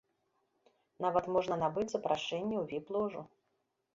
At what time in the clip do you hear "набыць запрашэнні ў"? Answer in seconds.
1.65-2.65